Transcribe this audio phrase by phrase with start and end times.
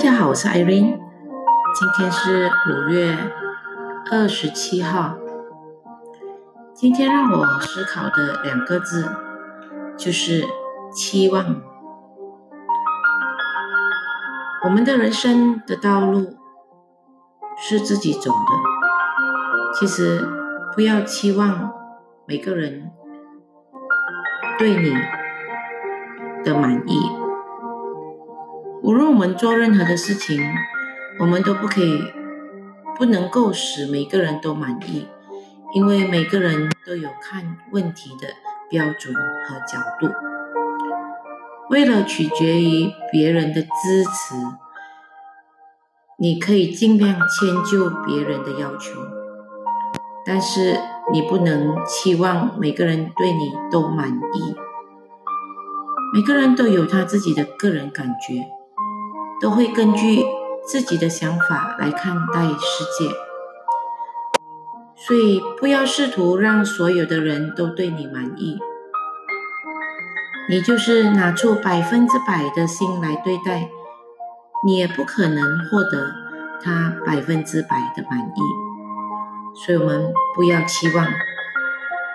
[0.00, 0.98] 大家好，我是 Irene，
[1.74, 3.18] 今天是五月
[4.10, 5.18] 二十七号。
[6.72, 9.14] 今天让我思考的两个字
[9.98, 10.46] 就是
[10.90, 11.60] 期望。
[14.64, 16.34] 我们的人生的道路
[17.58, 20.26] 是自己走的，其实
[20.74, 21.74] 不要期望
[22.26, 22.90] 每个人
[24.58, 24.94] 对你
[26.42, 27.19] 的满意。
[28.82, 30.42] 无论我们做任何的事情，
[31.18, 32.02] 我们都不可以、
[32.96, 35.06] 不能够使每个人都满意，
[35.74, 38.28] 因为每个人都有看问题的
[38.70, 40.10] 标准和角度。
[41.68, 44.34] 为了取决于别人的支持，
[46.18, 48.98] 你可以尽量迁就别人的要求，
[50.24, 50.78] 但是
[51.12, 54.54] 你不能期望每个人对你都满意。
[56.12, 58.46] 每个人都有他自己的个人感觉。
[59.40, 60.22] 都会根据
[60.66, 63.10] 自己的想法来看待世界，
[64.94, 68.58] 所以不要试图让所有的人都对你满意。
[70.48, 73.68] 你就是拿出百分之百的心来对待，
[74.64, 76.12] 你也不可能获得
[76.62, 78.40] 他百分之百的满意。
[79.64, 81.06] 所以我们不要期望，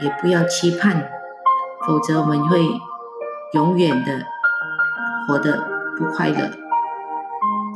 [0.00, 1.10] 也不要期盼，
[1.86, 2.66] 否则我们会
[3.52, 4.24] 永远的
[5.26, 5.64] 活得
[5.98, 6.69] 不快乐。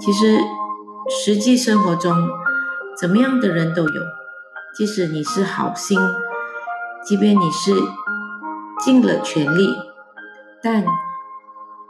[0.00, 0.38] 其实，
[1.08, 2.14] 实际生活中，
[2.98, 4.02] 怎么样的人都有。
[4.76, 5.98] 即使你是好心，
[7.04, 7.72] 即便你是
[8.80, 9.76] 尽了全力，
[10.62, 10.84] 但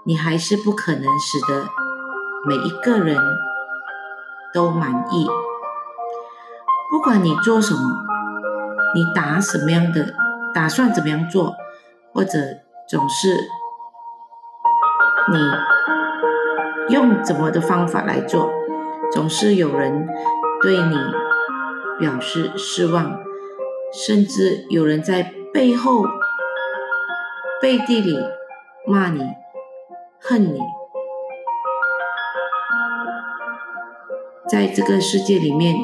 [0.05, 1.67] 你还是不可能使得
[2.47, 3.19] 每一个人
[4.53, 5.27] 都满意。
[6.91, 7.81] 不管你做什么，
[8.95, 10.15] 你打什么样的
[10.53, 11.55] 打算，怎么样做，
[12.13, 12.39] 或者
[12.89, 13.49] 总是
[15.33, 15.39] 你。
[16.91, 18.51] 用怎么的方法来做，
[19.13, 20.07] 总是有人
[20.63, 20.97] 对你
[21.99, 23.19] 表示失望，
[23.93, 26.05] 甚至有人在背后
[27.63, 28.19] 背地里
[28.87, 29.23] 骂你、
[30.21, 30.61] 恨你。
[34.47, 35.75] 在这个世界里面，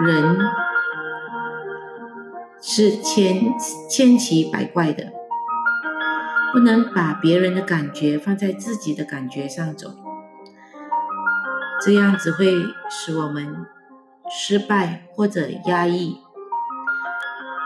[0.00, 0.38] 人
[2.60, 3.54] 是千
[3.88, 5.04] 千奇百怪的。
[6.56, 9.90] 不能把别人的感觉放在自己的感觉上走，
[11.84, 12.46] 这样只会
[12.88, 13.66] 使我们
[14.30, 16.16] 失败或者压抑。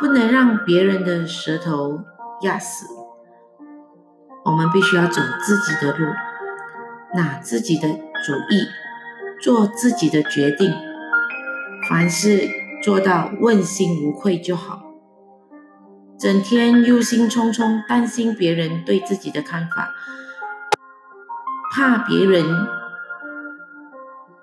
[0.00, 2.00] 不能让别人的舌头
[2.42, 2.84] 压死，
[4.44, 6.06] 我们必须要走自己的路，
[7.14, 8.66] 拿自己的主意，
[9.40, 10.74] 做自己的决定，
[11.88, 12.48] 凡事
[12.82, 14.89] 做到问心无愧就好。
[16.20, 19.88] 整天忧心忡忡，担心别人对自己的看法，
[21.72, 22.44] 怕别人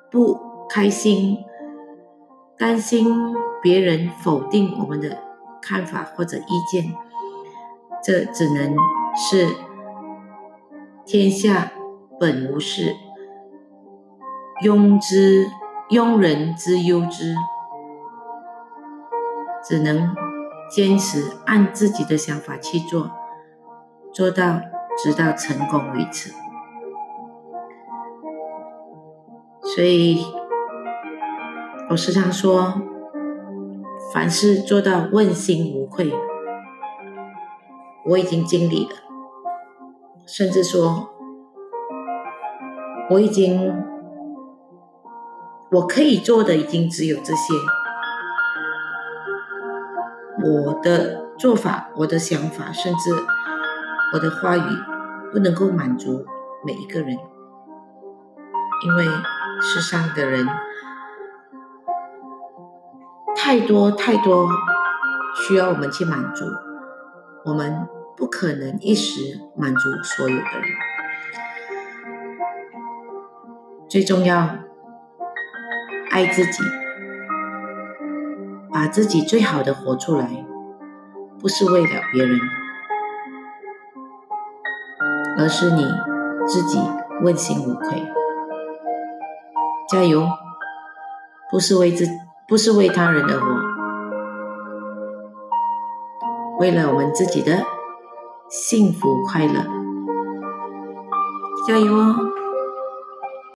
[0.10, 1.38] 不开心，
[2.58, 5.20] 担心别人否定我们的
[5.62, 6.96] 看法或者意见，
[8.04, 8.76] 这只能
[9.16, 9.48] 是
[11.06, 11.72] 天下
[12.20, 12.96] 本无事，
[14.66, 15.46] 庸之
[15.92, 17.36] 庸人之忧之，
[19.64, 20.27] 只能。
[20.70, 23.12] 坚持按自己的想法去做，
[24.14, 24.60] 做到
[25.02, 26.32] 直到成功为止。
[29.62, 30.26] 所以，
[31.90, 32.82] 我时常说，
[34.14, 36.14] 凡事做到问心无愧。
[38.06, 38.96] 我已经尽力了，
[40.26, 41.10] 甚至说，
[43.10, 43.84] 我已经，
[45.72, 47.54] 我可以做的已经只有这些。
[50.44, 53.12] 我的做法，我的想法，甚至
[54.14, 54.62] 我的话语，
[55.32, 56.26] 不能够满足
[56.66, 57.18] 每一个人，
[58.86, 59.06] 因为
[59.62, 60.48] 世上的人
[63.36, 64.48] 太多太多，
[65.36, 66.46] 需要我们去满足，
[67.46, 70.64] 我们不可能一时满足所有的人。
[73.90, 74.50] 最重要，
[76.12, 76.64] 爱自己。
[78.78, 80.46] 把自己最好的活出来，
[81.42, 82.40] 不是为了别人，
[85.40, 85.84] 而是你
[86.46, 86.80] 自己
[87.24, 88.04] 问心无愧。
[89.90, 90.28] 加油！
[91.50, 92.06] 不是为自，
[92.48, 93.48] 不是为他人而活，
[96.60, 97.64] 为了我们自己的
[98.48, 99.66] 幸福快乐。
[101.68, 102.16] 加油哦！